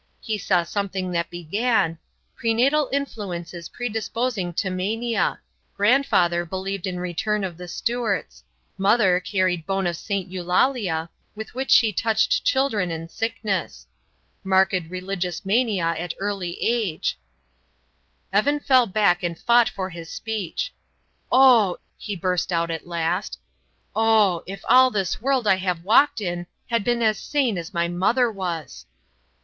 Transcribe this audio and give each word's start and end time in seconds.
He 0.19 0.39
saw 0.39 0.63
something 0.63 1.11
that 1.11 1.29
began: 1.29 1.99
"Prenatal 2.35 2.89
influences 2.91 3.69
predisposing 3.69 4.51
to 4.53 4.71
mania. 4.71 5.39
Grandfather 5.77 6.43
believed 6.43 6.87
in 6.87 6.99
return 6.99 7.43
of 7.43 7.55
the 7.55 7.67
Stuarts. 7.67 8.43
Mother 8.79 9.19
carried 9.19 9.67
bone 9.67 9.85
of 9.85 9.95
St. 9.95 10.27
Eulalia 10.27 11.07
with 11.35 11.53
which 11.53 11.69
she 11.69 11.93
touched 11.93 12.43
children 12.43 12.89
in 12.89 13.09
sickness. 13.09 13.85
Marked 14.43 14.89
religious 14.89 15.45
mania 15.45 15.93
at 15.95 16.15
early 16.17 16.57
age" 16.59 17.19
Evan 18.33 18.59
fell 18.59 18.87
back 18.87 19.21
and 19.21 19.37
fought 19.37 19.69
for 19.69 19.91
his 19.91 20.09
speech. 20.09 20.73
"Oh!" 21.31 21.77
he 21.95 22.15
burst 22.15 22.51
out 22.51 22.71
at 22.71 22.87
last. 22.87 23.37
"Oh! 23.95 24.41
if 24.47 24.61
all 24.67 24.89
this 24.89 25.21
world 25.21 25.45
I 25.45 25.57
have 25.57 25.83
walked 25.83 26.21
in 26.21 26.47
had 26.71 26.83
been 26.83 27.03
as 27.03 27.19
sane 27.19 27.55
as 27.55 27.71
my 27.71 27.87
mother 27.87 28.31
was." 28.31 28.87